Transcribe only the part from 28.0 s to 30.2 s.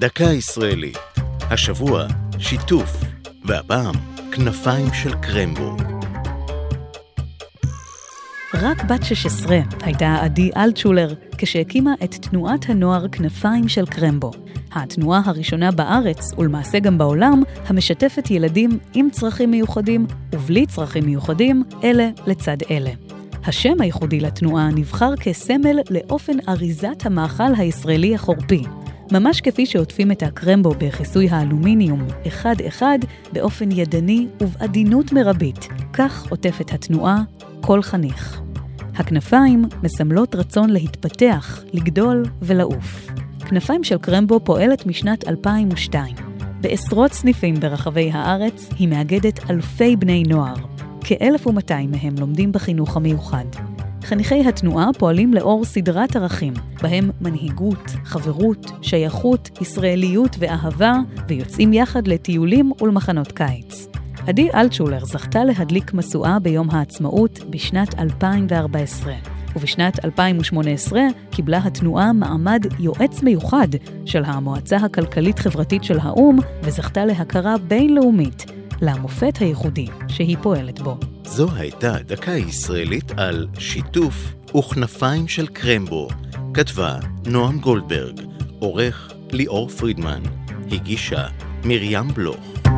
החורפי. ממש כפי שעוטפים